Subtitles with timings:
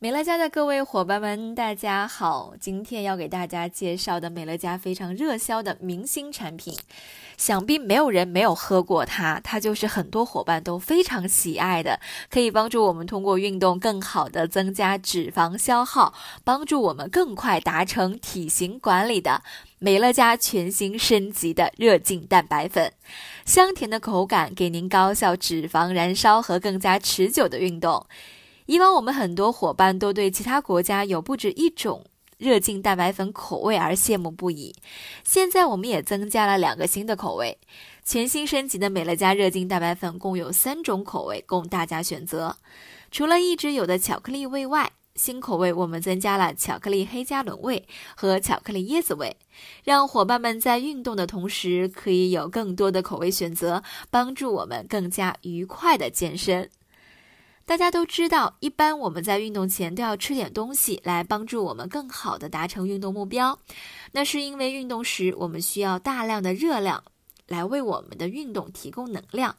[0.00, 2.54] 美乐家的各位伙伴们，大家好！
[2.60, 6.76] 今天要给大家介绍的美乐家非常热销的明星产品，
[7.38, 9.40] 想必没有人没有喝过它。
[9.44, 19.42] 它就是很多伙伴都非常喜爱的，可以帮助我们通过运动更好的增加脂肪消耗，帮助我们更快达成体型管理的
[19.78, 22.92] 美乐家全新升级的热净蛋白粉。
[23.46, 28.04] 香甜的口感，给您高效脂肪燃烧和更加持久的运动。
[28.66, 32.04] 以往我们很多伙伴都对其他国家有不止一种
[32.38, 34.74] 热劲蛋白粉口味而羡慕不已，
[35.22, 37.58] 现在我们也增加了两个新的口味，
[38.04, 42.56] 全新升级的美乐家热劲蛋白粉共有三种口味供大家选择。
[43.10, 47.86] 除了一直有的巧克力味外，新口味我们增加了巧克力黑加仑味
[48.16, 49.36] 和巧克力椰子味，
[49.84, 56.68] 让伙伴们在运动的同时可以有更多的口味选择，帮助我们更加愉快的健身。
[57.66, 63.58] 大家都知道，一般我们在运动前都要吃点东西来帮助我们更好的达成运动目标。
[64.12, 67.02] 那是因为运动时我们需要大量的热量
[67.46, 69.56] 来为我们的运动提供能量，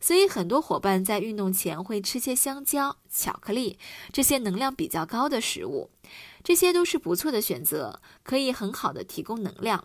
[0.00, 3.76] 所以很多伙伴在运动前会吃些香蕉、巧克力
[4.12, 5.90] 这些能量比较高的食物，
[6.44, 9.84] 这些都是不错的选择，可以很好的提供能量。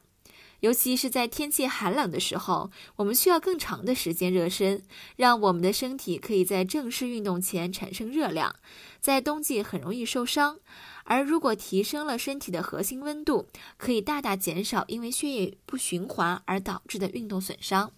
[0.61, 4.81] 尤其是在天气寒冷的时候，我们需要更长的时间热身，
[5.15, 8.55] 让我们的身体可以在正式运动前产生热量。
[8.99, 10.59] 在冬季很容易受伤，
[11.03, 13.47] 而如果提升了身体的核心温度，
[13.77, 17.91] 可以大大减少因为血液不循环而导致的运动损伤。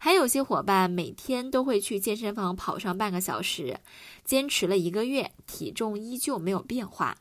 [0.00, 3.80] 还有些伙伴每天都会去健身房跑上半个小时，
[4.24, 7.18] 坚持了一个月，体重依旧没有变化。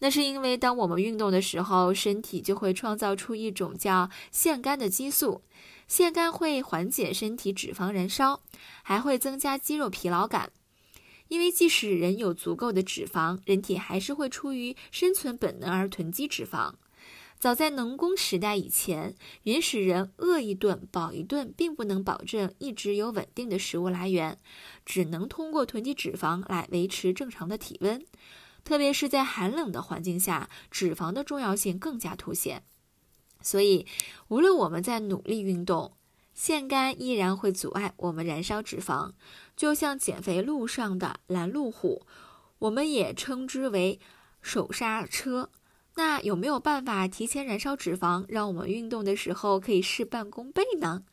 [0.00, 5.42] 那是因为，当我们运动的时候，身体就会创造出一种叫腺苷的激素，
[5.88, 8.42] 腺苷会缓解身体脂肪燃烧，
[8.82, 10.52] 还会增加肌肉疲劳感。
[11.28, 16.74] 因为即使人有足够的脂肪，人体还是会出于生存本能而囤积脂肪。
[17.38, 24.38] 早在农工时代以前，原始人饿一顿饱一顿，并不能保证一直有稳定的食物来源，
[24.84, 28.04] 只能通过囤积脂肪来维持正常的体温。
[28.64, 32.64] 特别是在寒冷的环境下，脂肪的重要性更加凸显。
[33.40, 33.86] 所以，
[34.28, 35.92] 无论我们在努力运动，
[36.32, 39.12] 腺苷依然会阻碍我们燃烧脂肪，
[39.54, 42.06] 就像减肥路上的拦路虎，
[42.58, 44.00] 我们也称之为
[44.40, 45.50] 手刹车。
[45.96, 51.04] 那有没有办法提前燃烧脂肪，让我们运动的时候可以事半功倍呢？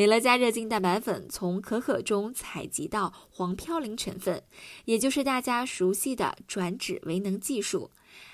[0.00, 4.42] 美乐家热劲蛋白粉从可可中采集到黄嘌呤成分，
[4.86, 7.90] 也就是大家熟悉的转脂为能技术。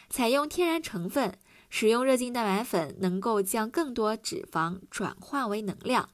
[0.09, 1.37] 采用天然成分，
[1.69, 6.09] 使用热劲蛋白粉能够将更多脂肪转化为能量，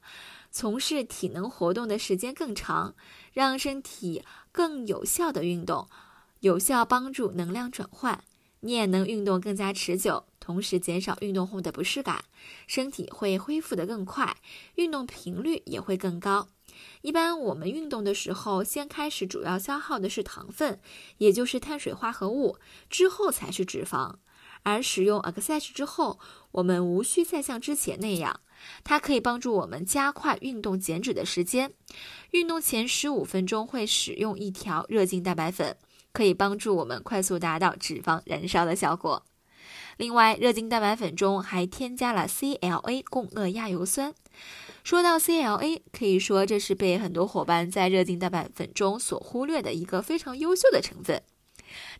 [0.49, 2.95] 从事体能活动的时间更长，
[3.31, 5.87] 让身体更有效的运动，
[6.39, 8.23] 有效帮助能量转换。
[8.61, 10.25] 你也能运动更加持久。
[10.43, 12.25] 同时减少运动后的不适感，
[12.67, 14.35] 身体会恢复得更快，
[14.75, 16.49] 运动频率也会更高。
[17.01, 20.81] 一般我们运动的时候，先开始主要消耗的是糖分，
[21.19, 22.57] 也就是碳水化合物，
[22.89, 24.15] 之后才是脂肪。
[24.63, 26.19] 而使用 Access 之后，
[26.51, 28.41] 我们无需再像之前那样，
[28.83, 31.73] 它可以帮助我们加快运动减脂的时间。
[32.31, 35.77] 运动前十五分钟会使用一条热劲蛋白粉，
[36.11, 39.23] 可以帮助我们快速达到脂肪燃烧的效果。
[39.97, 44.13] 另外，热劲蛋白粉中还添加了 CLA 共轭亚油酸。
[44.83, 51.21] 说到 CLA，可以说这是被很多伙伴在热劲蛋白粉中所忽略的一个非常优秀的成分。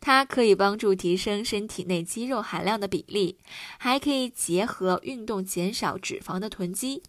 [0.01, 3.37] 它可以帮助提升身体内肌肉含量的比例，
[3.79, 7.01] 还可以结合运动减少脂肪的囤积。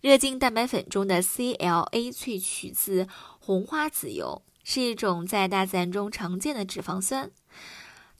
[0.00, 3.06] 热劲蛋白粉中的 CLA 萃取自
[3.38, 7.30] 红花籽油，是一种在大自然中常见的脂肪酸。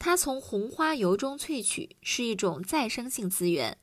[0.01, 3.77] 它从红花油中萃取，是一种再生性资源。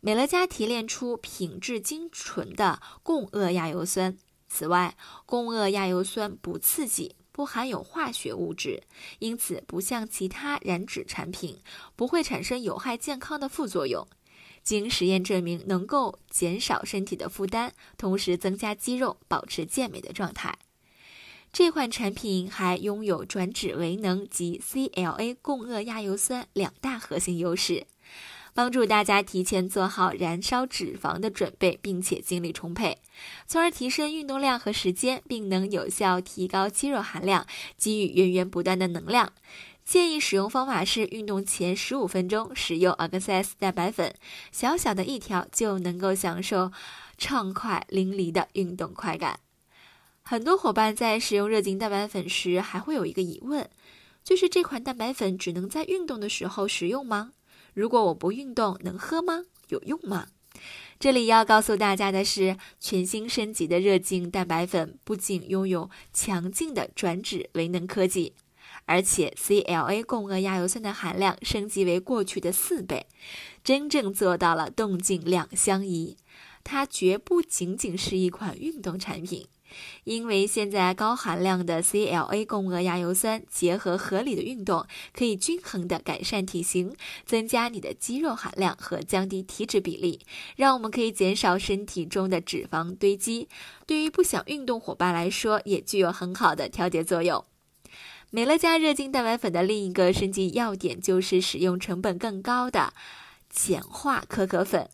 [0.00, 4.16] 美乐家提炼出品质精纯的共轭亚油酸。
[4.48, 4.96] 此外，
[5.26, 8.82] 共轭亚油酸不刺激，不含有化学物质，
[9.18, 11.60] 因此不像其他燃脂产品，
[11.94, 14.08] 不会产生有害健康的副作用。
[14.62, 20.58] 经实验证明，能够减少身体的负担，同时增加肌肉，保持健美的状态。
[21.52, 27.86] 这款产品还拥有转脂为能及 CLA 共轭亚油酸两大核心优势，
[28.54, 32.96] 帮助大家提前做好燃烧脂肪的准备，并且精力充沛，
[33.46, 37.46] 从而提升运动量和时间，并能有效提高肌肉含量，
[37.76, 39.30] 给予源源不断的能量。
[39.84, 44.14] 建议使用方法是：运动前十五分钟使用 Access 蛋白粉，
[44.50, 46.72] 小小的一条就能够享受
[47.18, 49.40] 畅快淋漓的运动快感。
[50.24, 53.68] 很多伙伴在使用热精蛋白粉时，还会有一个疑问，
[54.24, 57.32] 就是这款蛋白粉只能在运动的时候使用吗？
[57.74, 59.42] 如果我不运动，能喝吗？
[59.68, 60.28] 有用吗？
[61.00, 68.34] 这里要告诉大家的是，全新升级的热精蛋白粉不仅拥有强劲的转脂维能科技，
[68.86, 73.06] 而且 CLA 共轭亚油酸的含量升级为过去的四倍，
[73.64, 76.16] 真正做到了动静两相宜。
[76.62, 79.48] 它绝不仅仅是一款运动产品。
[80.04, 90.20] 因为现在高含量的 CLA 共轭亚油酸结合合理的运动，可以均衡地改善体型，增加你的肌肉含量和降低体脂比例，
[90.56, 93.48] 让我们可以减少身体中的脂肪堆积。
[93.86, 97.44] 对于不想运动伙伴来说，也具有很好的调节作用。
[98.30, 102.94] 美乐家热精蛋白粉的另一个升级要点就是使用成本更高的
[103.54, 104.88] 碱化可可粉。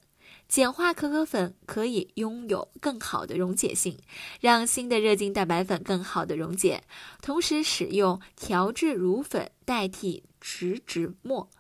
[0.49, 3.99] 碱化可可粉可以拥有更好的溶解性，
[4.41, 6.83] 让新的热精蛋白粉更好的溶解。
[7.21, 11.51] 同时，使用调制乳粉代替植脂末，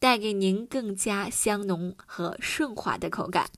[0.00, 3.48] 带给您更加香浓和顺滑的口感。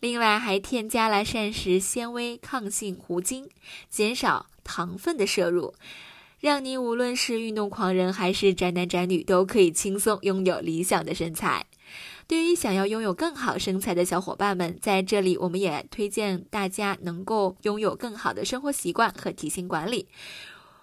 [0.00, 3.50] 另外，还添加了膳食纤维抗性糊精，
[3.90, 5.74] 减少糖分的摄入，
[6.40, 11.66] 让你无论是运动狂人还是宅男宅女，都可以轻松拥有理想的身材。
[12.26, 20.06] 对于想要拥有更好身材的小伙伴们，在这里我们也推荐大家能够拥有更好的生活习惯和体型管理。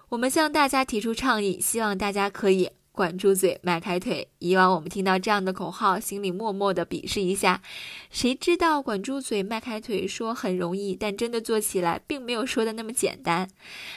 [0.08, 4.26] 我们向大家提出倡议，希望大家可以管住嘴，迈开腿。
[4.38, 7.60] 以往我们听到这样的口号，心里默默的鄙视一下。
[8.10, 13.50] 谁知道管住嘴，迈开腿说很容易，但真的做起来并没有说的那么简单。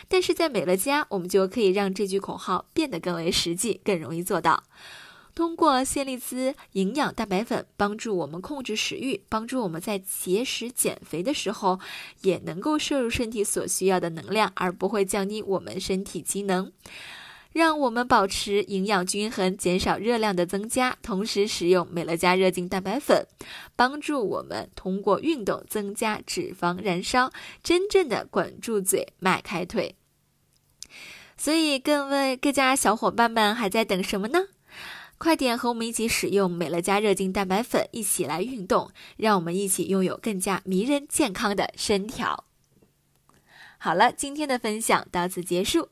[0.10, 4.66] 但是在美乐家，我们就可以让这句口号变得更为实际，更容易做到。
[5.34, 11.80] 通过线粒兹营养蛋白粉帮助我们控制食欲，帮助我们在节食减肥的时候
[12.24, 16.70] 也能够摄入身体所需要的能量，而不会降低我们身体机能，
[17.52, 20.98] 让我们保持营养均衡，减少热量的增加。
[21.02, 23.26] 同时，使用美乐家热精蛋白粉，
[23.76, 27.32] 帮助我们通过运动增加脂肪燃烧，
[27.64, 29.96] 真正的管住嘴，迈开腿。
[31.38, 34.40] 所以，各位各家小伙伴们还在等什么呢？
[35.18, 42.46] 快点和我们一起使用美乐家热精蛋白粉，一起来运动，让我们一起拥有更加迷人健康的身条。
[43.78, 45.90] 好了，今天的分享到此结束。